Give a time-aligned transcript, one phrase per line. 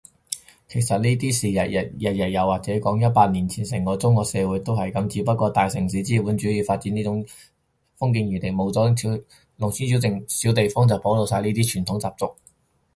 [0.67, 7.29] 其實呢啲事日日有，或者講，一百年前成個中國社會都係噉，只不過大城市資本主義發展呢啲
[7.97, 9.23] 封建餘孽冇咗，
[9.59, 12.35] 農村小地方就保留晒呢啲傳統習俗